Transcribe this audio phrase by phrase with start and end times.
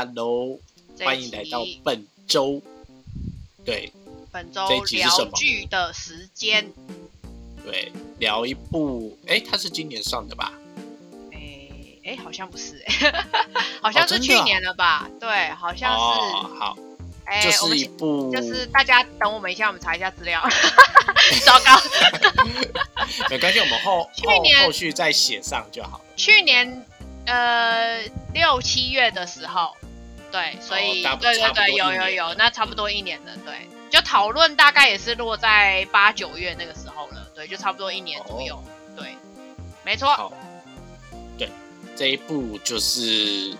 [0.00, 0.58] Hello，
[1.04, 2.62] 欢迎来到本周，
[3.66, 3.92] 对，
[4.32, 6.72] 本周聊剧的时间。
[7.62, 10.54] 对，聊一部，哎，它是今年上的吧？
[11.34, 11.68] 哎
[12.02, 13.12] 哎，好像不是哎，
[13.82, 15.06] 好像是去年了吧？
[15.20, 15.98] 对，好像是。
[15.98, 16.78] 哦，好，
[17.26, 20.42] 哎，就是一部，就是大家等我们一下，我们查一下资料。
[21.44, 21.78] 糟糕，
[23.28, 26.00] 没关系，我们后去年后后续再写上就好。
[26.16, 26.86] 去年
[27.26, 28.00] 呃
[28.32, 29.76] 六七月的时候，
[30.30, 38.62] 对，所以、哦对对对，有有有那差不多一年了，对，就讨论大概也是落在八九月那个时候了，对，就差不多一年左右，
[38.96, 39.16] 对，
[39.84, 40.32] 没错，哦好，
[41.36, 41.48] 对，
[41.96, 43.54] 这一部就是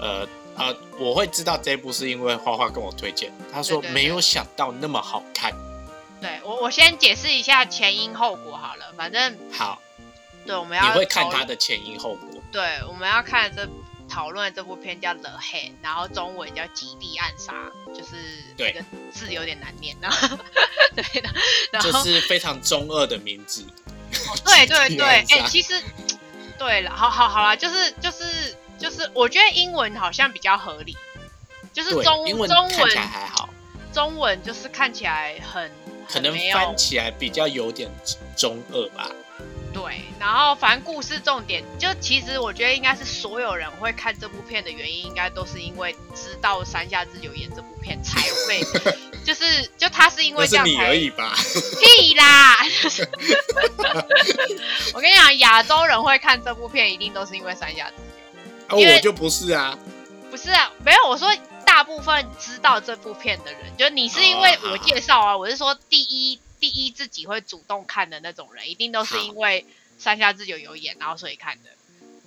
[0.00, 0.26] 呃
[0.56, 5.52] 呃，我会知道这一部是因为花花跟我推荐，他说没有想到那么好看。
[6.20, 9.80] 对我我先解释一下前因后果好了，反正好，
[10.46, 12.40] 对我们要你会看他的前因后果。
[12.52, 13.66] 对，我们要看这
[14.12, 17.54] 讨论这部片叫《The Hand》，然后中文叫《极地暗杀》，
[17.96, 18.14] 就是
[18.58, 20.36] 对这个字有点难念，然后
[20.94, 21.30] 对的，
[21.72, 23.64] 然后这是非常中二的名字。
[24.44, 25.82] 对对对，极地暗哎、杀其实
[26.58, 30.94] 对了，好好好啦，就是就是就是，我觉得英文好像比较合理，
[31.72, 33.48] 就是，中中文还好，
[33.94, 35.70] 中文就是看起来很
[36.06, 37.90] 可能翻起来比较有点
[38.36, 39.10] 中二吧。
[39.72, 48.62] 对，然后反正故事重点就其实我觉得应该是所有人会看这部片的原因，应该都是因为知道山下智久演这部片才会，
[49.24, 51.34] 就是就他是因为那是这样才你而已吧？
[51.80, 52.56] 屁啦！
[54.92, 58.02] 我跟你讲，亚洲人会看这部片，一定都是因为山下智久。
[58.68, 59.78] 啊，我就不是啊。
[60.30, 69.66] 不是啊，没有，我说大部分知道这部片的人，就你是因为我介绍啊，我是说第一第一自己会主动看的那种人，一定都是因为
[69.98, 71.70] 山下智久有演，然后所以看的，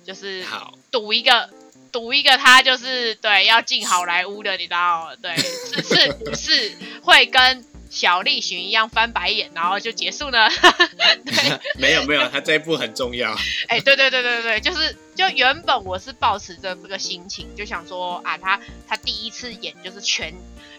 [0.04, 1.48] 就是好，赌一个。
[1.92, 5.16] 赌一个，他就是对要进好莱坞的，你知道？
[5.22, 10.46] 对， 是是不是会跟小栗旬一样翻白眼，然后就结束呢？
[11.24, 13.34] 对， 没有没有，他这一部很重要。
[13.68, 20.34] 哎、对对对对对，就是就原本我是抱持着这个心情，就想说啊，他他第一次演就是全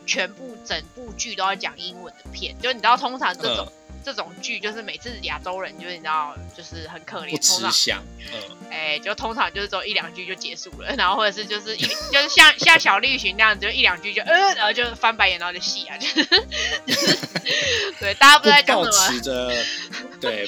[0.07, 3.73] 全部整部剧都要讲英文的片，就你知道，通常这种、嗯
[4.05, 8.01] 这种剧就是每次亚洲人就是你知道就是很可怜，不通常。
[8.31, 16.23] 嗯，哎、就通常就是只有一两句就结束了，然后或者是就是一就是像像小栗旬那样子，就一两句就呃，然后就翻白眼，然后就戏啊，就是
[16.85, 17.17] 就是
[17.99, 19.19] 对，大家不知道在讲什么，
[20.21, 20.47] 对，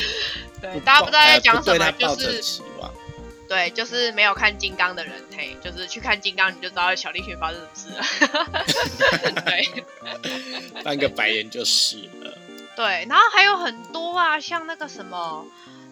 [0.62, 2.62] 对，大家不知道在讲什么， 就是。
[3.50, 9.42] 对，就是没有看金刚的人，嘿，就是去看金刚，你就知道小栗旬发生什么事了。
[9.44, 9.84] 对
[10.84, 12.38] 翻个白眼就是了。
[12.76, 15.48] 对，然后还有很多啊，像那个什么，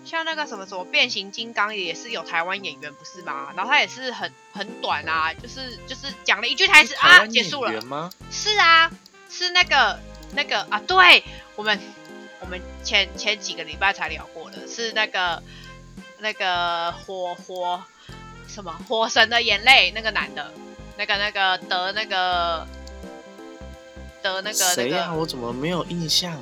[0.05, 3.51] 像那个什么什么变形金刚也是有台湾演员不是吗？
[3.55, 8.11] 然后他也是很很短啊，就是就是讲了一句台词啊，结束了？
[8.31, 8.91] 是啊，
[9.29, 9.99] 是那个
[10.33, 11.23] 那个啊，对
[11.55, 11.77] 我们
[12.39, 15.41] 我们前前几个礼拜才聊过的，是那个
[16.19, 17.83] 那个火火
[18.47, 20.51] 什么火神的眼泪那个男的，
[20.97, 22.67] 那个那个得那个
[24.21, 25.07] 得那个那谁呀？
[25.07, 26.39] 个，我怎么没有印象？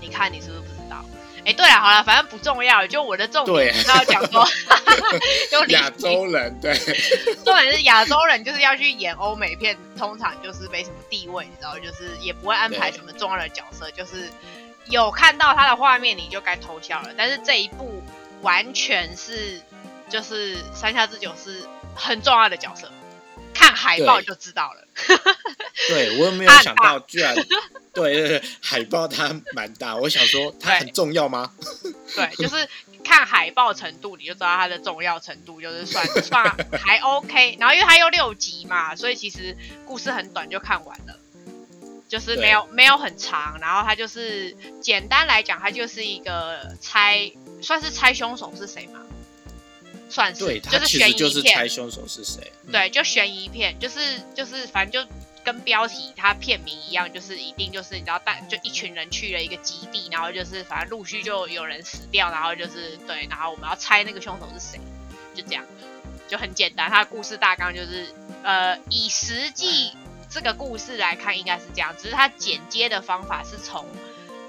[0.00, 1.04] 你看你是不是不知道？
[1.44, 4.46] 哎，对了，好了，反正不重要，就我的重对点是要讲说，
[5.68, 6.74] 亚洲人对，
[7.44, 14.28] 重点是亚洲人就是要去演欧美片，通常就是没什么地位，你知道，就是也不会安排什么重要的角色，就是
[14.86, 17.10] 有看到他的画面你就该偷笑了。
[17.16, 18.02] 但是这一部
[18.42, 19.60] 完全是
[20.08, 22.90] 就是三下之九是很重要的角色，
[23.52, 24.84] 看海报就知道了。
[25.88, 27.34] 对我也没有想到，居然
[27.92, 31.52] 对对对，海报它蛮大，我想说它很重要吗？
[32.14, 32.68] 对，就是
[33.04, 37.56] 看海报程度你就知道它的重要程度，就是算 算还 OK。
[37.60, 39.56] 然后因为它有六集嘛，所以其实
[39.86, 41.18] 故事很短就看完了。
[42.08, 47.30] 就是没有没有很长，然后它就是简单来讲，它就是一个猜，
[47.62, 49.00] 算是猜凶手是谁吗？
[50.10, 52.52] 算是，对，就是悬疑片就是猜凶手是谁。
[52.64, 55.12] 嗯对，就悬疑片，就是就是反正就
[55.44, 64.80] 跟标题它片名一样，就是一定就是你知道带就一群人去了一个基地，然后就是反正陆续就有人死掉，然后就是对，然后我们要猜那个凶手是谁，
[65.34, 65.64] 就这样，
[66.26, 66.90] 就很简单。
[66.90, 68.06] 它的故事大纲就是
[68.42, 69.92] 呃以实际
[70.30, 73.86] 这个故事来看应该是这样，只是它剪接的方法是从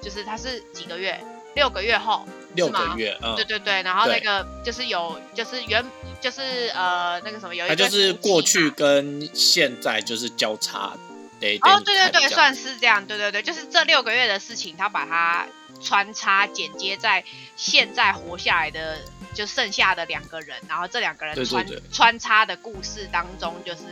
[0.01, 1.21] 就是它是几个月
[1.55, 2.25] 六个月后
[2.55, 3.35] 六个月，嗯。
[3.35, 5.83] 对，对对，然后那个就是有，就是原
[6.21, 10.93] 就是呃那个什么有一它对就是过去跟现在就是交叉
[11.39, 15.47] 得哦，对对对，算算是这样，对对对，就是这六个月的事情，他把它
[15.81, 17.23] 穿插剪接在
[17.55, 18.97] 现在活下来的
[19.33, 23.83] 就剩下的两个人，然后这两个人穿穿插的故事当中，就是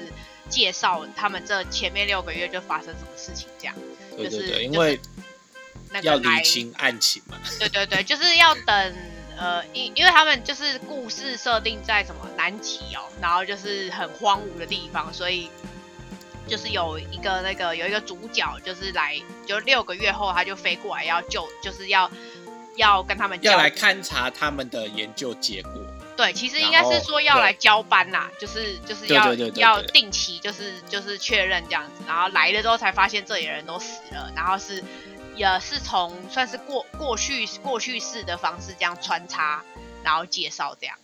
[0.50, 3.74] 介绍他们这前面六个月就发生什么事情，这样。
[4.18, 5.00] 就是对对对，因为要
[5.91, 7.37] 那个来理清案情嘛。
[7.59, 8.95] 对对对，就是要等
[9.37, 15.49] 呃，因因为他们就是故事设定在什么南极哦，然后就是很荒芜的地方，所以
[16.47, 22.09] 就是有一个那个有一个主角就是来，就六个月后他就飞过来要救，就是要
[22.77, 25.73] 要跟他们要来勘察他们的研究结果。
[26.15, 34.83] 对，其实应该是说要来交班啦，就是就是要要定期就是就是确认这样子，然后来了之后才发现这里的人都死了，然后是
[35.37, 39.63] 也是从算是过过去过去式的方式这样穿插，
[40.03, 40.97] 然后介绍这样。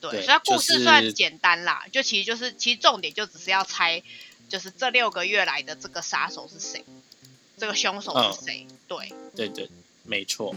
[0.00, 4.02] 对，对所以故事算简单啦，就其实就是其实重点就只是要猜，
[4.48, 6.84] 就是这六个月来的这个杀手是谁，
[7.56, 8.66] 这个凶手嗯是谁？
[8.88, 9.68] 对对对，
[10.04, 10.54] 没错。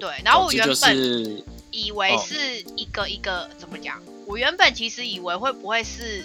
[0.00, 1.44] 对，然后我原本。
[1.76, 4.00] 以为哦是一个一个、怎么讲？
[4.28, 6.24] 我原本其实以为会不会是，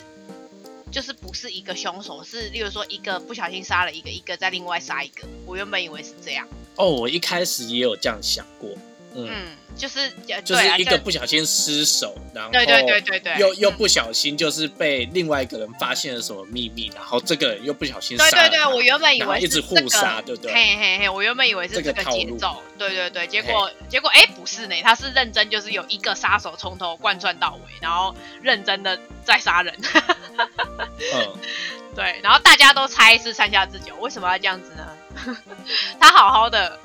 [0.92, 5.28] 就是不是一个凶手，是例如说一个不小心杀了一个，一个再另外杀一个。
[5.46, 8.70] 我原本以为是这样，哦，我一开始也有这样想过，
[9.14, 20.54] 嗯，嗯，就是呃就是一个不小心失手，然后对对对对对，嗯又又不小心就是被另外一个人发现了什么秘密，然后这个人又不小心对对对，我原本以为一直互杀，对不对？
[20.54, 29.74] 嘿嘿嘿，我原本以为是这这个节奏，对对对，结果结果哎不是呢，他是认真就是有一个杀手从头贯穿到尾，然后认真的在杀人，
[30.38, 31.34] 嗯，
[31.96, 34.86] 对，然后大家都猜是山下之久，为什么要这样子呢？
[36.00, 36.80] 他好好的，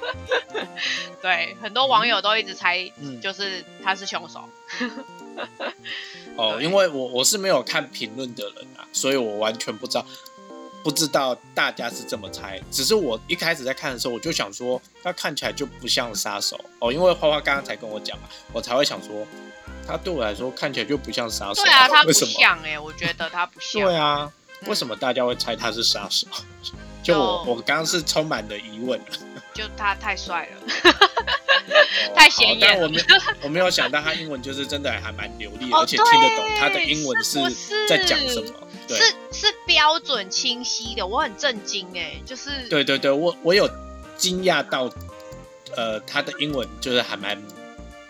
[1.22, 4.48] 对，很多网友都一直猜，嗯就是他是凶手。
[6.36, 10.06] 哦， 因为我我是没有看评论的人啊，所以我完全不知道，
[10.82, 12.60] 不知道大家是这么猜。
[12.70, 19.26] 只是我一开始在看的时候，我就想说，他看起来就不像杀手哦，因为花花刚刚才跟我讲嘛，我才会想说，
[19.86, 21.62] 他对我来说看起来就不像杀手。
[21.62, 22.12] 对啊，他不？
[22.12, 23.82] 像哎、我觉得他不像。
[23.82, 24.30] 对啊，
[24.62, 26.26] 嗯为什么大家会猜他是杀手？
[27.02, 29.00] 就我我刚刚是充满了疑问。
[29.52, 33.04] 就他太帅了，哦 太显眼我没有
[33.42, 37.38] 我没有想到他英文就是真的还蛮流利而且听得懂他的英文是
[37.88, 38.52] 在讲什么。
[38.86, 43.68] 对是是标准清晰的，我很震惊哎、就是对对对，我我有
[44.16, 44.88] 惊讶到，
[45.76, 47.40] 呃，他的英文就是还蛮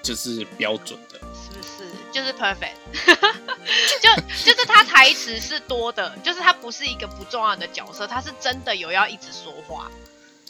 [0.03, 0.99] 就是标准
[2.13, 2.75] 就是 perfect？
[4.01, 4.15] 就
[4.45, 9.91] 就是他台词是多的，就是他不是一个不重要的角色，他是真的有要一直说话，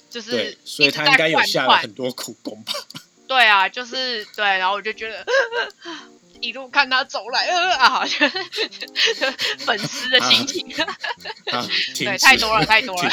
[0.09, 2.73] 就是，所以他应该有下了很多苦功吧。
[3.29, 5.25] 对啊，就是对，然后我就觉得
[6.41, 8.29] 一路看他走来，呃啊，好像
[9.59, 10.67] 粉丝的心情。
[11.53, 13.11] 啊，停对，太多了，太多了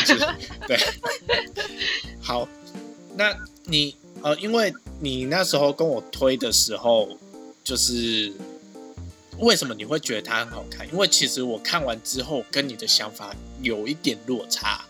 [0.68, 0.80] 对，
[2.24, 2.48] 好，
[3.16, 3.36] 那
[3.66, 7.08] 你呃，因为你那时候跟我推的时候，
[7.68, 8.32] 就是
[9.40, 10.88] 为什么你会觉得它很好看？
[10.88, 14.86] 因为其实我看完之后，跟你的想法有一点落差。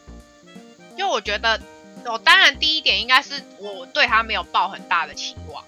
[0.95, 1.59] 因为我觉得，
[2.05, 5.63] 我当然第一点应该是我对他没有抱很大的期望，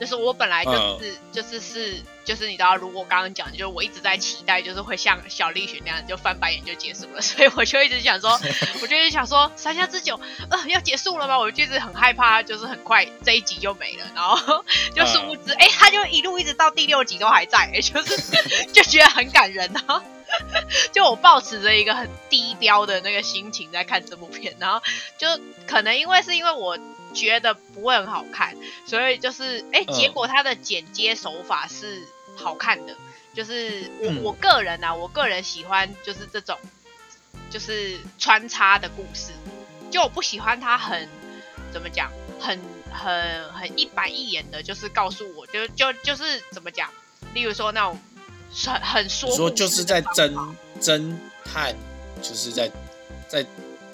[0.00, 8.40] 就是我本来就是、就是是就是你知道，如果刚刚讲，就是我一直在期待，就是会像小栗旬那样就翻白眼就结束了， 所以我就一直想说，
[8.80, 11.38] 我就一直想说三下之久，呃，要结束了吗？
[11.38, 14.64] 我就一直很害怕，就是很快这一集就没了，然后
[14.96, 18.16] 就殊不知，哎、他就一路一直到第六集都还在、哎，就是
[18.72, 19.70] 就觉得很感人。
[19.86, 20.02] 啊。
[20.92, 24.80] 就我保持着一个很低标的那个心情在看这部片，然后
[25.18, 25.26] 就
[25.66, 26.78] 可能因为是因为我
[27.14, 29.94] 觉得不会很好看，所以就是哎、嗯。
[29.94, 32.02] 结果它的剪接手法是
[32.36, 32.94] 好看的，
[33.34, 34.22] 就是我、嗯。
[34.22, 36.58] 我个人啊，我个人喜欢就是这种
[37.50, 39.32] 就是穿插的故事，
[39.90, 41.08] 就我不喜欢它很
[41.72, 42.60] 怎么讲，很
[42.92, 46.90] 很很一板一眼的，就是告诉我就就就是怎么讲，
[47.34, 47.98] 例如说那种
[48.52, 51.74] 很很说说就是在侦侦探，
[52.22, 52.70] 就是在
[53.28, 53.44] 在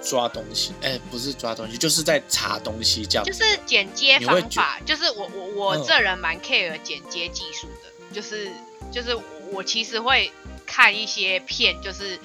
[0.03, 3.25] 抓东西，哎、不是抓东西，就是在查东西这样。
[3.25, 8.51] 就是剪接方法，就是我我我嗯这人蛮 care 剪接技术的，就是
[8.93, 9.17] 就是
[9.51, 10.31] 我其实会
[10.65, 12.19] 看一些片，就是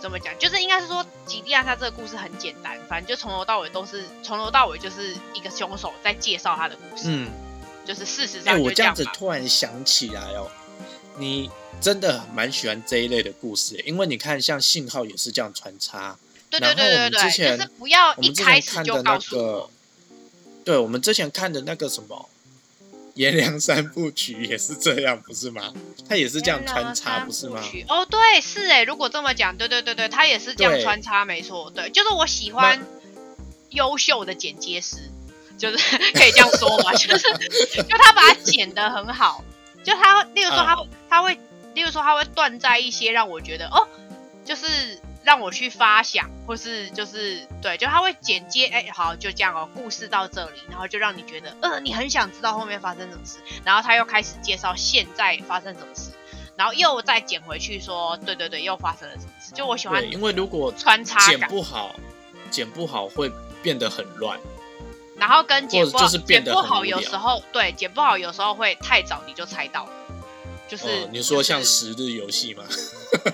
[0.00, 7.30] 怎么讲，就是应该是说吉利亚他这个故事很简单，反正就从头到尾都是从头到尾就是一个凶手在介绍他的故事，嗯，
[7.84, 9.04] 就是事实哎、上就我这样子。
[9.14, 10.50] 突然想起来哦，
[11.18, 11.50] 你
[11.80, 16.18] 真的蛮喜欢这一类的故事，因为你看像信号也是这样穿插，
[16.60, 19.70] 对对对对对，就是不要一开始就告诉我个，
[20.64, 22.28] 对我们之前看的那个什么。
[23.14, 25.70] 颜良三部曲 也是这样，不是吗？
[26.08, 27.62] 他也是这样穿插，不是吗？
[27.86, 32.82] 哦，对，是哎，如果这么讲，对对对对，他也是这样穿插，没错，对，就是我喜欢
[33.68, 34.96] 优秀的剪接师，
[35.58, 35.76] 就是
[36.16, 37.28] 可以这样说嘛，就是
[37.84, 39.44] 就他把它剪得很好，
[39.84, 41.38] 就他，例如说他、嗯他会
[41.74, 43.86] 例如说他会断在一些让我觉得哦，
[44.46, 56.10] 就是让我去发想，或是就是对，就他会剪接，哎，好，就这样哦，故事到这里，然后就让你觉得，呃，你很想知道后面发生什么事，然后他又开始介绍现在发生什么事，
[56.56, 61.94] 然后又再剪回去说，对对对，又发生了什么事，就我喜欢，因为如果穿插剪，不好，
[62.50, 63.30] 剪不好会
[63.62, 64.38] 变得很乱。
[65.18, 69.92] 然后跟剪不好，剪不好有时候对剪不好有时候会太早你就猜到了，
[70.72, 72.64] 就是、哦，你说像十日游戏吗？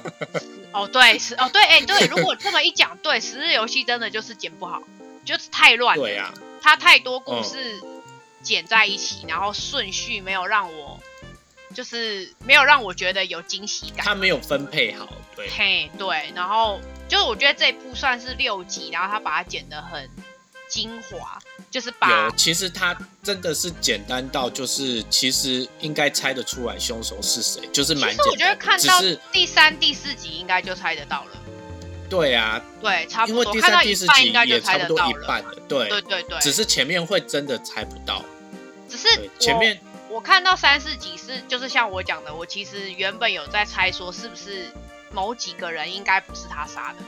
[0.75, 4.83] 哦，对，十哦，对，哎，对，如果这么一讲，对，十日游戏真的就是剪不好，
[5.25, 7.81] 就是太乱了，对呀、它太多故嗯事
[8.43, 11.01] 剪在一起，然后顺序没有让我，
[11.77, 14.05] 就是没有让我觉得有惊喜感。
[14.05, 20.11] 它没有分配好，对，嘿，对，然后就是我觉得这一部算是六集，然后他把它剪得很
[20.69, 21.39] 精华，
[21.71, 28.25] 就是把有，其实他真的是简单到，就是其实应该猜得出来凶手是谁，就是蛮简单的。
[28.25, 31.31] 其实我觉得看到第三、第四集应该就猜得到了，
[32.09, 33.45] 对啊，对，差不多。
[33.45, 35.21] 因为第看到三、第四集一半应该就也差不多猜得到。
[35.23, 38.25] 一半了，对，对对对，只是前面会真的猜不到，
[38.89, 39.09] 只是
[39.39, 44.73] 前面我看到三四集是就是像我讲的，我其实原本有在猜说是不是
[45.13, 47.05] 某几个人应该不是他杀的，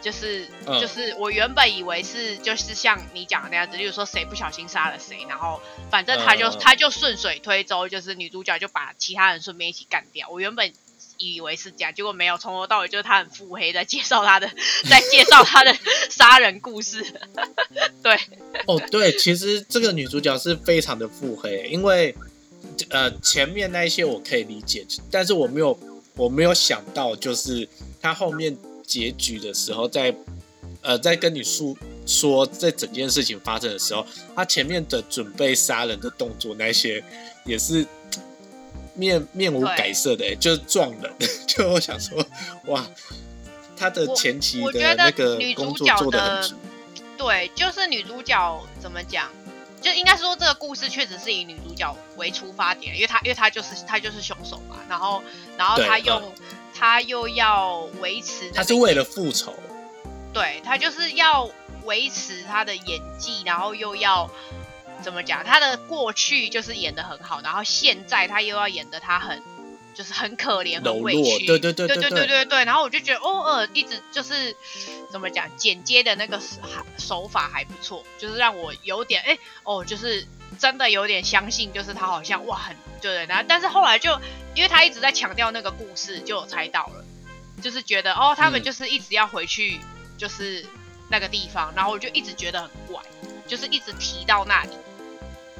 [0.00, 10.28] 就是、嗯就是我原本以为是就是像你讲的那样子，例如说谁不小心杀了谁，然后反正他就、嗯他就顺水推舟，就是女主角就把其他人顺便一起干掉。
[10.30, 10.72] 我原本。
[11.20, 14.48] 以为是这样，结果没有，从头到尾就是他很腹黑，在介绍他的，
[14.88, 15.76] 在介绍他的
[16.10, 17.04] 杀人故事。
[18.04, 18.16] 对，
[18.66, 22.14] 哦，对，其实这个女主角是非常的腹黑，因为
[22.90, 25.76] 呃前面那一些我可以理解，但是我没有
[26.14, 27.68] 我没有想到，就是
[28.00, 28.56] 她后面
[28.88, 30.12] 结局的时候在，
[30.82, 31.76] 呃在跟你诉
[32.06, 34.04] 说这整件事情发生的时候，
[34.34, 37.04] 他前面的准备杀人的动作那些
[37.44, 37.86] 也是。
[38.98, 41.14] 面面无改色的、欸，就是撞人，
[41.46, 42.18] 就我想说，
[42.66, 42.84] 哇，
[43.76, 46.56] 他的前期的那个女主工作角的很足，
[47.16, 49.30] 对，就是女主角怎么讲？
[49.88, 55.22] 就应该说这个故事确实是以女主角为出发点，因为她因为她就是她就是凶手嘛，然后
[55.56, 56.32] 然后她用、
[56.74, 59.54] 她又要维持她是为了复仇，
[60.32, 61.50] 对她就是要
[61.84, 64.30] 维持她的演技，然后又要
[65.02, 65.42] 怎么讲？
[65.44, 69.42] 她的过去就是演的很好，然后现在她又要演的她很
[69.94, 72.64] 就是很可怜、柔很委屈，弱对对对对对对对对。
[72.64, 74.54] 然后我就觉得偶尔一直就是
[75.10, 76.56] 怎么讲，剪接的那个手
[76.98, 80.26] 手法还不错，就是让我有点哎哦，就是
[80.58, 84.12] 真的有点相信，就是他好像哇很对，然后但是后来就
[84.54, 87.04] 因为他一直在强调那个故事，就有猜到了，
[87.62, 89.80] 就是觉得哦他们嗯就是一直要回去
[90.16, 90.64] 就是
[91.08, 93.02] 那个地方，然后我就一直觉得很怪，
[93.46, 94.70] 就是一直提到那里。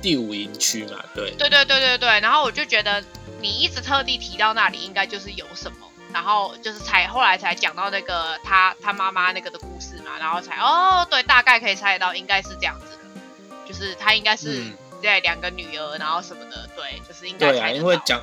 [0.00, 3.02] 第五营区嘛，对，对对对对对，然后我就觉得
[3.40, 18.20] 你一直特地提到那里，应该就是有什么，然后就是才后来才讲到那个他他妈妈那个的故事嘛，然后才哦对，大概可以猜得到应该是这样子的，就是他应该是嗯对两个女儿，然后什么的，对，就是应该对因为讲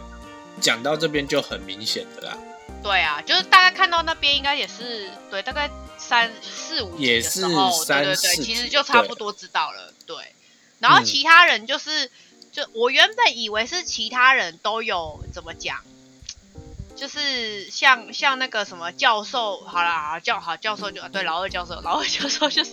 [0.59, 2.37] 讲到这边就很明显的啦，
[2.83, 10.15] 对啊，就是大概看到那边应该也是对，大概三四五集也的时候，是三对对对，四其实就差不多知道了，对。
[10.79, 11.05] 然后嗯。
[11.05, 12.09] 其他人就是，
[12.51, 15.83] 就我原本以为是其他人都有怎么讲，
[16.95, 22.71] 就是像像那个什么教授，好啦，好教好教授就对老二教授，老二教授就是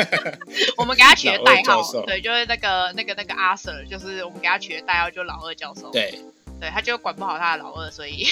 [0.76, 6.20] 我们给他取的代号对，就是那个那个那个阿 Sir，就是我们给他取的代号就老二教授，对，
[6.60, 8.26] 对，他就管不好他的老二，所以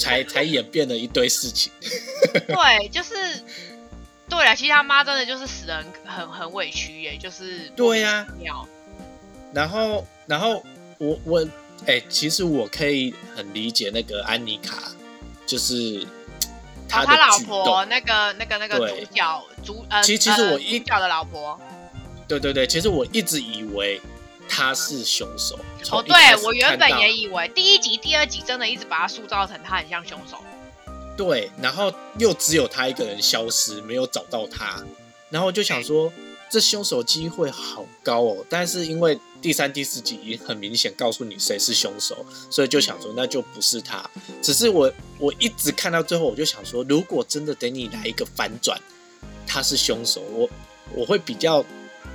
[0.00, 1.72] 才才演变了一堆事情，
[2.46, 3.14] 对，就是
[4.28, 8.26] 对了，其实他妈真的就是死的很很很委屈耶，就是对呀
[9.52, 10.62] 然后然后
[10.98, 11.48] 我我
[11.86, 14.92] 哎、其实我可以很理解那个安妮卡，
[15.46, 16.04] 就是
[16.88, 21.58] 他哦，他老婆，那个那个那个主角主呃，其实其实呃我一主角的老婆。
[22.26, 24.00] 对对对，其实我一直以为
[24.48, 25.58] 他是凶手，
[25.92, 30.42] 哦，对我原本也以为第一集、第二集真的一直把他塑造成他很像凶手，
[31.18, 34.80] 对，然后又只有他一个人消失，没有找到他，
[35.30, 36.12] 然后我就想说，
[36.48, 38.46] 这凶手机会好高哦。
[38.48, 44.08] 但是因为第三、第四集已经很明显告诉你谁是凶手，所以就想说那就不是他。
[44.40, 48.80] 只是我我一直看到最后，我就想说，如果真的等你来一个反转，
[49.44, 50.48] 他是凶手，我
[50.94, 51.64] 我会比较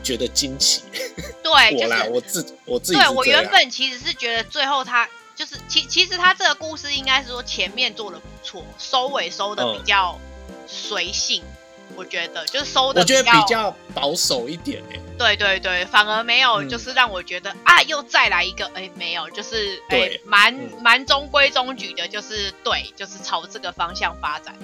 [0.02, 0.82] 觉得惊奇。
[1.44, 10.20] 对，就我啦，是我自我自己对我原本其实是觉得最后他就是其其实他这个故事应该是说前面做的不错，收尾收的比嗯较
[10.68, 11.44] 随性，
[11.96, 15.00] 我觉得就是收的，我觉得比较保守一点哎。
[15.16, 24.56] 对对对，反而没有，就是让我觉得啊，又再来一个，哎，没有，就是哎，蛮蛮中规中矩的，就是对，就是朝这个方向发展。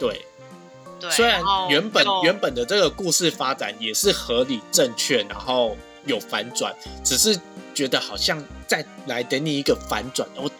[0.00, 0.26] 对，
[0.98, 6.74] 对，虽然原本原本的这个故事发展也是合理正确，然后有反转，
[7.04, 7.38] 只是
[7.74, 10.50] 觉得好像再来等你一个反转，我。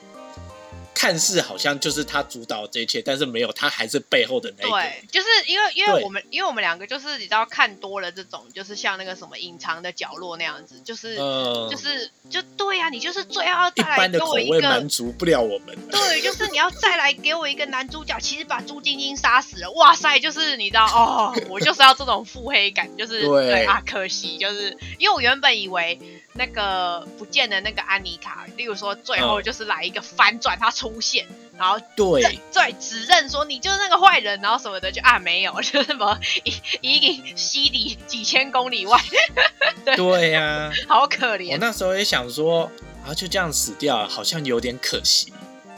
[0.95, 4.71] 看似好像就是他主导这一切，但是没有，他还是背后的那个。
[4.71, 15.77] 对，就是因为因为我们因为我们两个就是你知道看多了这种，就是像那个什么隐藏的角落那样子，就是就是就对呀，你就是最要再来给我一个满足不了我们。
[15.91, 25.99] 对，就是你要再来给我一个男主角，其实把朱晶晶杀死了，哇塞，就是你知道哦，我就是要这种腹黑感，就是对啊，可惜就是因为我原本以为。
[26.35, 31.27] 那个不见的那个安妮卡，例如说最后就是来一个反转，他出现，
[31.59, 32.23] 然后对
[32.53, 38.99] 对指认说你就是那个坏人，然后什么的就啊没有， 就什么已已经西里几千公里外，
[39.97, 41.53] 对呀，好可怜。
[41.53, 42.71] 我那时候也想说
[43.07, 45.33] 啊，就这样死掉，好像有点可惜。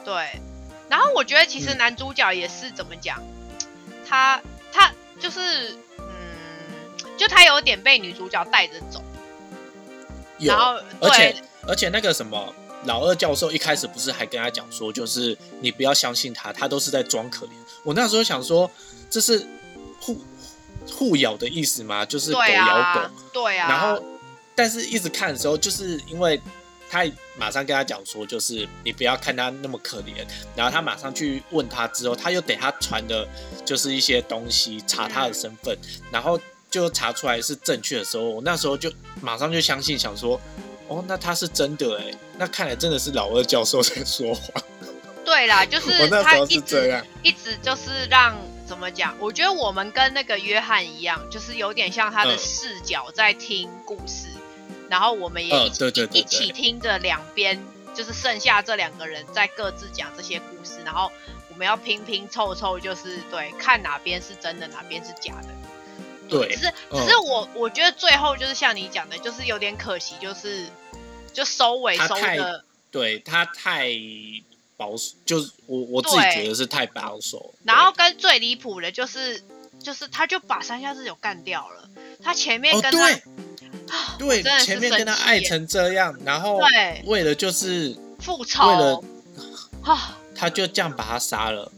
[0.04, 0.38] 对，
[0.88, 3.20] 然后我觉得其实男主角也是怎么讲，
[4.08, 4.40] 他
[4.73, 9.02] 他就是嗯，就他有点被女主角带着走。
[10.46, 11.34] 然后，而且
[11.66, 17.50] 而且那个什么老二教授一开始不是还跟他讲说，就是你不要相信他，他都是在装可怜。
[17.82, 18.70] 我那时候想说，
[19.08, 19.46] 这是
[20.00, 20.20] 互
[20.90, 22.04] 互咬的意思吗？
[22.04, 23.00] 就是狗咬狗，
[23.32, 23.68] 对啊。
[23.68, 24.02] 然后，
[24.54, 26.40] 但是一直看的时候，就是因为
[26.90, 27.04] 他
[27.36, 30.26] 马上跟他讲说，就是你不要看他那么可怜。
[30.54, 33.26] 然后他马上去问他之后，他又给他传的，
[33.64, 35.76] 就是一些东西查他的身份，
[36.10, 36.38] 然后。
[36.75, 40.40] 就查出来是正确的时候，我那时候就马上就相信，想说，
[40.88, 44.64] 哦，那他是真的哎，那看来真的是老二教授在说谎。
[45.25, 49.14] 对啦，就是他一直一直就是让怎么讲？
[49.21, 54.26] 我觉得我们跟那个约翰一样，就是有点像他的视角在听故事，
[54.91, 57.63] 然后我们也一起一起听着两边，
[57.95, 61.13] 就是剩下这两个人在各自讲这些故事，然后
[61.50, 65.49] 我们要拼拼凑凑，就是对，看哪边是真的，哪边是假的。
[66.28, 70.67] 对，只是只是我我觉得最后就是像你讲的，就是有点可惜，就是
[71.32, 73.91] 就收尾收的，对他太
[74.76, 77.54] 保守，就是我我自己觉得是太保守。
[77.65, 79.43] 然后跟最离谱的就是
[79.82, 81.89] 就是他就把山下智久干掉了，
[82.23, 84.43] 他前面跟他对。
[84.65, 86.58] 前面跟他爱成这样，然后
[87.04, 89.04] 为了就是复仇，为了
[89.82, 90.19] 啊。
[90.37, 91.71] 他就这样把他杀了，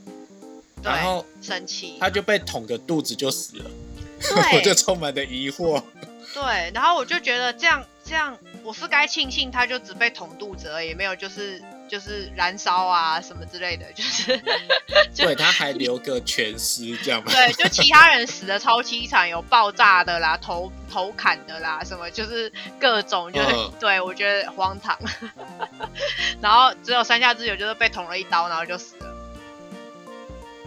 [0.83, 3.71] 然后生气，他就被捅个肚子就死了。
[4.21, 5.83] 对， 我就充满了疑惑。
[6.35, 14.39] 对，然后我就觉得这样这样，我是该庆幸他就只被捅肚子而已，没有就是就是燃烧啊什么之类的，就是。
[15.17, 17.33] 对，他还留个全尸这样吗？
[17.33, 24.99] 对，就其他人死的超凄惨，有爆炸的啦，头头砍的啦，什么就是各种，就 是对我觉得荒唐。
[26.43, 29.07] 然后只有山下之久就是被捅了一刀，然后就死了。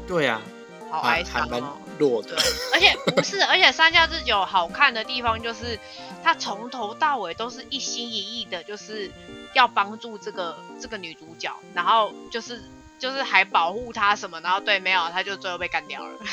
[0.07, 0.41] 对呀。
[0.89, 2.35] 好哀伤哦，弱的。
[2.73, 5.79] 而且不是，而且三下智久好看的地方就是，
[6.23, 9.11] 他从头到尾都是一心一意的，就是
[9.53, 12.63] 要帮助这个这个女主角，然后就是
[12.97, 16.19] 就是还保护她什么，然后对没有，他就最后被干掉了，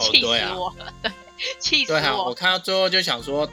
[0.00, 1.12] 气死我了，对，
[1.58, 2.26] 气死我。
[2.26, 3.48] 我看到最后就想说，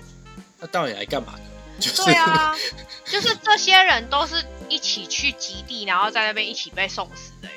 [0.60, 1.42] 他到底来干嘛的？
[2.06, 2.56] 对啊，
[3.06, 7.50] 就是这些人都是一起去极地，然后在那边一起被送死的。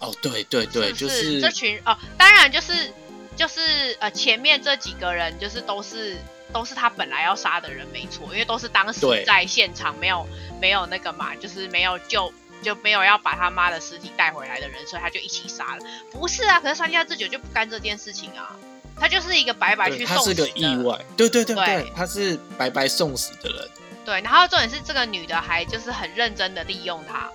[0.00, 2.92] 哦，对对对，就是这群哦，当然就是
[3.36, 6.16] 就是呃，前面这几个人就是都是
[6.52, 10.26] 都是他本来要杀的人，没错，因为都是当时在现场没有
[10.60, 12.32] 没有那个嘛，就是没有救
[12.62, 15.82] 就没有要把他妈的尸体带回来的人，所以他就一起杀了。
[16.10, 18.56] 不是啊，可是三家之久就不干这件事情啊，
[18.98, 23.68] 他就是一个白白去送死的意外，对对对对，他是白白送死的人。
[24.04, 27.30] 对，然后重点是这个女的还就是很认真的利用他。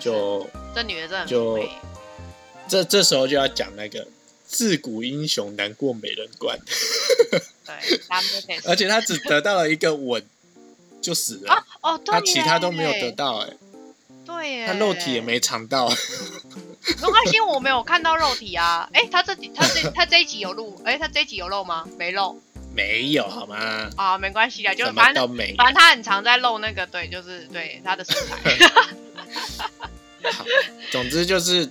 [0.00, 1.68] 就这女的真的就
[2.68, 4.06] 这这时候就要讲那个
[4.46, 6.58] 自古英雄难过美人关，
[7.64, 8.00] 对，
[8.64, 10.22] 而且他只得到了一个吻
[11.00, 11.64] 就死了。
[11.82, 13.50] 哦，他其他都没有得到哎，
[14.26, 21.86] 对，他肉体也没尝到，没关系，我没有看到肉体啊， 哎，他这他这他这一集有录，哎，他这一集有露吗？
[21.96, 22.40] 没露，
[22.74, 23.90] 没有好吗？
[23.96, 28.58] 啊，没关系的，就反正反正他很常在露那个，对，就是对他的身材。
[30.32, 30.44] 好，
[30.90, 31.68] 总之就是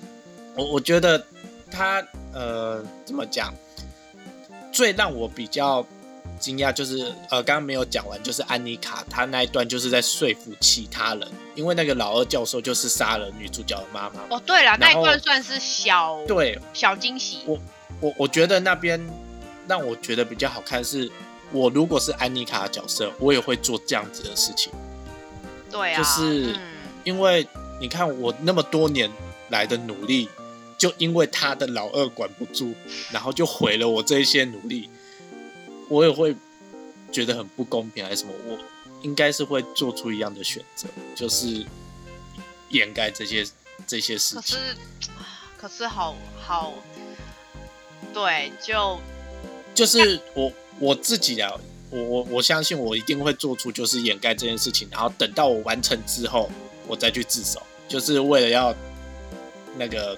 [0.55, 1.23] 我我觉得
[1.69, 3.53] 他呃怎么讲，
[4.71, 5.85] 最让我比较
[6.39, 14.21] 惊讶，就是呃，刚刚没有讲完，就是安妮卡她那一段就是在说服其他人，因为那个老二教授就是杀了女主角的妈妈。
[14.29, 17.41] 哦，对了，那一段算是小对小惊喜。
[17.45, 17.59] 我
[17.99, 19.03] 我我觉得那边
[19.67, 21.11] 让我觉得比较好看是，
[21.51, 24.71] 我如果是安妮卡的角色，我也会做这样子的事情，
[25.71, 26.59] 对啊，就是嗯
[27.07, 27.47] 因为
[27.79, 29.09] 你看我那么多年
[29.47, 30.27] 来的努力，
[30.77, 32.73] 就因为他的老二管不住，
[33.13, 34.89] 然后就毁了我这一些努力，
[35.87, 36.35] 我也会
[37.09, 38.59] 觉得很不公平还是什么，我
[39.03, 41.65] 应该是会做出一样的选择，就是
[42.71, 43.47] 掩盖这些
[43.87, 44.41] 这些事情。
[44.41, 44.57] 可是
[45.55, 46.13] 可是好
[46.45, 46.73] 好，
[48.13, 48.99] 对，就
[49.73, 51.53] 就是我我自己啊，
[51.89, 56.51] 我我我相信我一定会做出就是掩盖这件事情，然后等到我完成之后，
[56.87, 58.73] 我再去自首，就是为了要
[59.75, 60.17] 那个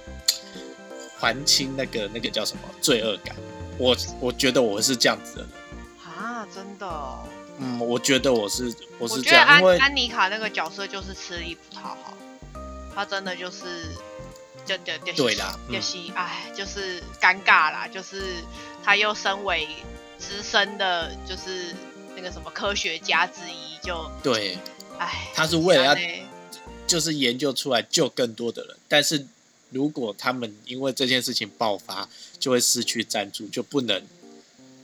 [1.18, 3.36] 还清那个那个叫什么罪恶感。
[3.78, 5.50] 我我觉得我是这样子的人，
[6.06, 7.28] 啊，真的哦、
[7.58, 8.66] 嗯，我觉得我是
[8.98, 12.14] 我我是这样，觉得安因为安妮卡那个角色就是吃力不讨好，
[12.94, 13.88] 她真的就是
[14.66, 18.22] 就就就对啦嗯就是哎，就是尴尬啦，就是
[18.84, 19.68] 她又身为
[20.18, 21.74] 资深的，就是
[22.18, 24.58] 那个什么科学家之一，就对，
[24.98, 25.96] 哎，他是为了要
[26.90, 29.26] 就是研究出来救更多的人，但是
[29.70, 34.02] 如果他们因为这件事情爆发，就会失去赞助，就不能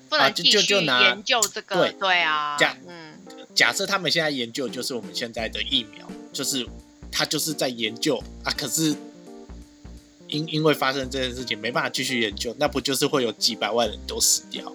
[0.07, 3.17] 不啊就就就拿研究这个，对对啊这样，嗯，
[3.55, 6.65] 假设他们现在研究就是我们现在的疫苗，就是
[7.11, 8.95] 他就是在研究啊，可是
[10.27, 14.71] 因因为发生这件事情没办法继续研究，那不就是会有几百万人都死掉？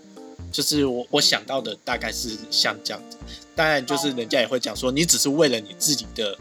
[0.51, 3.17] 就是我我想到的大概是像这样子，
[3.55, 6.37] 当然就是人家也会讲说，你只是为了你自己的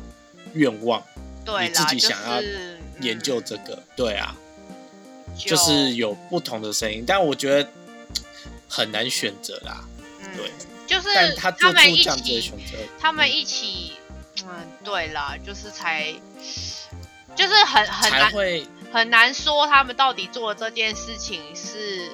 [0.53, 1.03] 愿望
[1.45, 2.41] 对，你自己想要
[3.01, 4.35] 研究嗯这个，对啊，
[5.37, 7.69] 就就是有不同的声音，但我觉得
[8.67, 9.83] 很难选择啦。
[10.21, 10.51] 嗯对
[10.85, 13.93] 就是但他做出们一这样子的起选择，他们一起，
[14.43, 16.11] 嗯，对啦，就是才，
[17.35, 22.09] 就是很很难会很难说他们到底做的这件事情是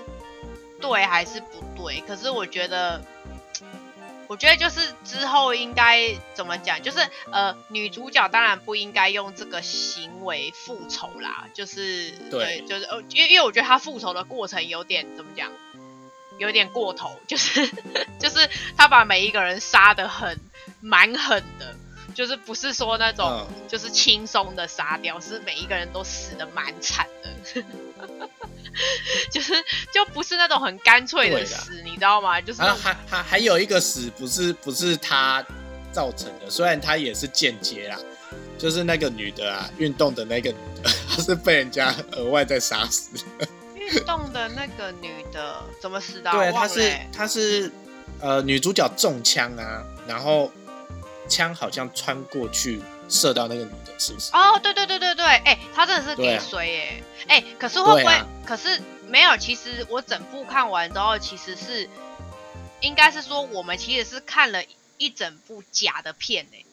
[0.82, 2.02] 对还是不对。
[2.06, 3.02] 可是我觉得，
[4.28, 7.00] 我觉得就是之后应该怎么讲，就是
[7.32, 15.52] 呃，女主角当然不应该用这个行为复仇啦，就是对就是呃，因为因为我觉得她复仇的过程有点怎么讲，
[16.38, 17.70] 有点过头，就是
[18.20, 20.40] 就是她把每一个人杀的很
[20.82, 21.76] 蛮狠的，
[22.14, 23.48] 就是不是说那种。
[23.50, 27.64] 嗯，就是轻松的杀掉，是每一个人都死的蛮惨的，
[29.32, 29.54] 就是
[29.94, 32.40] 就不是那种很干脆的死，你知道吗？
[32.42, 35.46] 就是还还还有一个死不是不是他
[35.92, 37.98] 造成的，虽然他也是间接啦，
[38.58, 43.12] 就是那个女的啊，运动的那个女的，她是被人家额外再杀死。
[43.76, 47.72] 运动的那个女的怎么死的啊、对，她是她是
[48.20, 50.52] 呃女主角中枪啊，然后
[51.30, 54.32] 枪好像穿过去射到那个女的，是不是？
[54.34, 58.14] 哦，对对对对对，哎、他真的是给对啊衰哎、哎、可是会不会？
[58.14, 61.90] 啊可是没有，其实我整部看完之后，其实是
[62.82, 64.64] 应该是说我们其实是看了
[64.98, 66.64] 一整部假的片哎、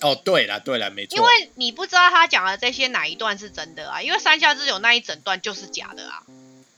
[0.00, 1.16] 哦，对了对了，没错。
[1.16, 6.22] 因为你不知道他讲的这些哪一段是真的啊，因为山下智久那一整段就是假的啊，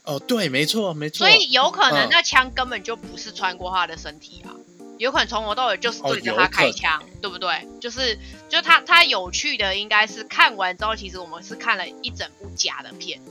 [0.03, 1.27] 哦，对，没错没错。
[1.27, 4.53] 所以有可能嗯那枪根本就不是穿过他的身体啊，
[4.99, 7.65] 有可能从头到尾就是对着他开枪，对不对？
[7.79, 13.21] 就是就他他有趣的应该是看完之后，其实我们是看了一整部假的片，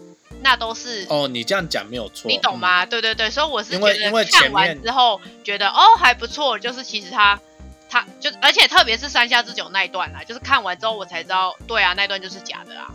[0.43, 1.07] 那都是。
[1.11, 2.87] 哦，你这样讲没有错，你懂吗？
[2.87, 7.39] 对对对，所以我是因觉得为看完之后觉得哦还不错，就是其实他
[7.91, 12.91] 他就而且特别是山下智久那一段啦，就是看完之后我才知道，对啊，那段就是假的啊。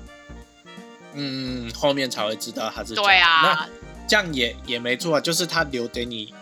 [1.13, 1.67] 嗯？
[1.67, 3.69] 嗯，后面才会知道他是假的对那啊，
[4.07, 6.33] 这样也也没错啊，就是他留给你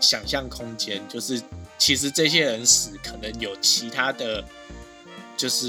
[0.00, 1.42] 想象空间，就是
[1.78, 4.44] 其实这些人死可能有其他的，
[5.36, 5.66] 就是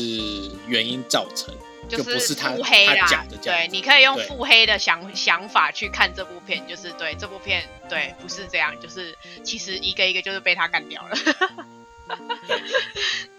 [0.67, 1.53] 原因造成，
[1.89, 11.17] 就不是他他假的，这样对，你可以用对腹黑的想想法去看这部片，就是对这部片，对，不是这样，就是其实一个一个就是被他干掉了，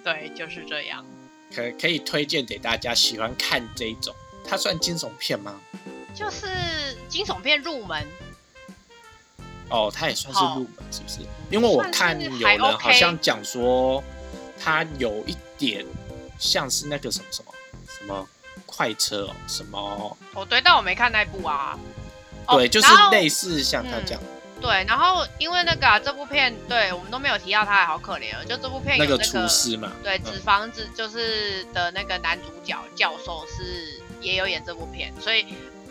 [0.05, 1.05] 对， 就是这样。
[1.55, 4.15] 可可以推荐给大家喜欢看这一种。
[4.49, 5.61] 它算惊悚片吗？
[6.15, 6.47] 就是
[7.09, 8.07] 惊悚片入门，
[9.69, 11.21] 哦，它也算是入门，是不是？
[11.51, 14.03] 因为我看有人好像讲说，
[14.63, 15.85] 它有一点
[16.39, 17.53] 像是那个什么什么
[17.99, 18.29] 什么
[18.65, 21.79] 快车哦，什么哦对，但我没看那部啊。
[22.47, 24.23] 哦对，就是类似像他嗯这样。
[24.61, 28.45] 对，然后因为那个、啊、这部片，对我们都没有提到他，好可怜哦。
[28.49, 35.45] 就这部片有那那个厨师嘛，对，嗯纸房子就是的那个男主角教授是也有演这部片，所以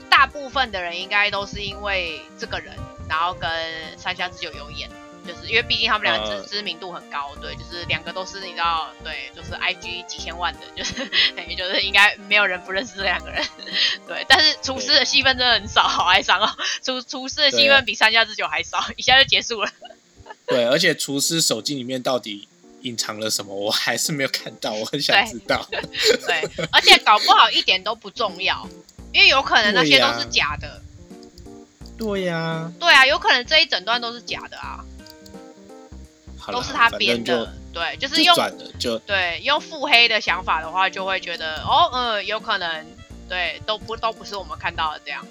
[0.10, 2.74] 大部分的人应该都是因为这个人，
[3.10, 3.50] 然后跟
[3.98, 4.90] 山下智久有演，
[5.26, 10.94] 就是因为毕竟他们两个呃知知名度很高，对，就是两个都是你知道，对，就是 IG 几千万的，就是
[11.36, 13.44] 对，就是应该没有人不认识这两个人，
[14.08, 14.26] 对。
[14.28, 16.50] 但是厨师的戏份真的很少，好哀伤哦。
[16.84, 19.72] 厨厨师的戏份比三家之久还少，一下就结束了。
[20.48, 22.48] 对，而且厨师手机里面到底
[22.82, 25.68] 隐藏了什么，我还是没有看到，我很想知道。
[25.72, 28.68] 对，而且搞不好一点都不重要，
[29.12, 30.82] 因为有可能那些都是假的。
[31.98, 34.84] 对呀、对啊，有可能这一整段都是假的啊，
[36.52, 37.54] 都是他反编的。
[37.74, 38.36] 对，就就是用
[39.06, 42.86] 对用腹黑的想法的话，就会觉得哦，嗯，有可能
[43.28, 45.26] 对，都不都不是我们看到的这样。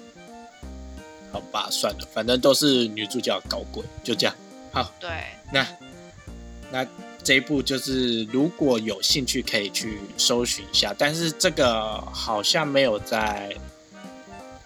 [1.31, 4.35] 好吧，算了，反正都是女主角搞鬼，就这样。
[4.71, 5.09] 好对，
[5.51, 5.65] 那
[6.71, 6.87] 那
[7.23, 13.55] 这一部就是如果有兴趣可以去搜寻一下，但是这个好像没有在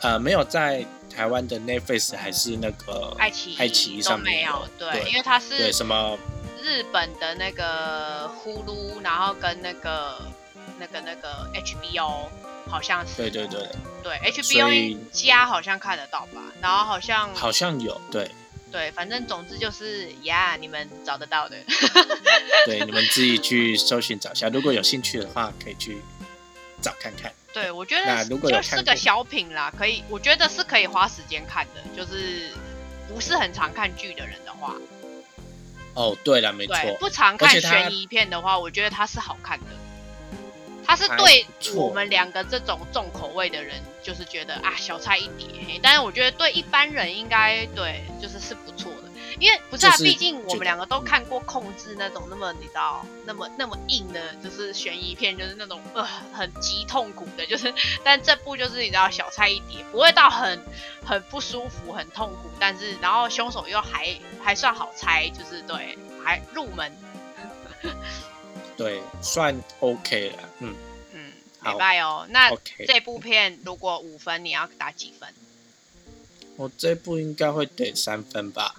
[0.02, 0.86] 呃没有在
[1.20, 6.18] 台湾的 Netflix 还是那个爱奇艺爱奇艺上面没有，对，对因为它是对什么
[6.64, 10.18] 日本的那个呼噜，然后跟那个
[10.80, 12.30] 那个那个 HBO
[12.70, 13.68] 好像是对对对，
[14.02, 18.32] 对 HBO 加好像看得到吧，然后好像好像有对
[18.72, 21.58] 对，反正总之就是呀，你们找得到的。
[22.66, 25.98] 对，你们自己去搜寻找一下，如果有兴趣的话可以去
[26.82, 27.30] 找看看。
[27.54, 32.50] 对，我觉得就是个小品啦，可以，我觉得是可以花时间看的，就是
[33.08, 34.76] 不是很常看剧的人的话，
[35.96, 39.66] 哦，对了，没错，不常看悬疑片的话，我觉得它是好看的。
[40.86, 48.72] 它是对我们两个这种重口味的人，就是觉得啊小菜一碟，但是我觉得对一般人应该对就是是不
[49.40, 57.74] 因为不是啊，就是毕竟我们两个都嗯看过控制那种那么你知道那么那么硬的，就是悬疑片，就是那种呃很极痛苦的，就是
[58.04, 60.62] 但这部就是你知道小菜一碟，不会到很
[61.06, 66.96] 很不舒服、很痛苦，但是然后凶手又还还算好猜，就是对还入门，
[68.76, 70.76] 对，算 OK 了，嗯
[71.14, 72.26] 嗯，好礼拜哦。
[72.30, 72.52] 那。
[72.88, 75.28] 这部片如果五分，你要打几分？
[76.56, 78.76] 我这部应该会给三分吧。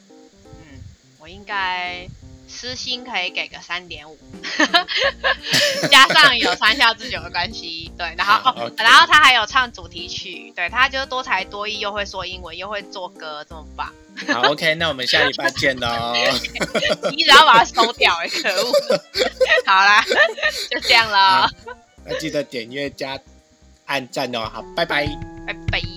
[1.21, 2.07] 嗯，我应该
[2.49, 4.19] 私心可以给个三点五，
[5.91, 13.93] 加上有三下之久的关系，对，然后然后他还有唱主题曲，对，他就是多才多艺，又会说英文，又会做歌，这么棒，
[14.27, 16.13] 好，OK，那我们下礼拜见喽。
[17.13, 18.73] 你只要把它收掉、哎，可恶！
[19.67, 20.05] 好啦，
[20.71, 21.51] 就这样了好，
[22.05, 23.17] 那记得点阅加
[23.87, 24.51] 按赞哦。
[24.53, 25.07] 好，拜拜
[25.47, 25.90] 拜拜。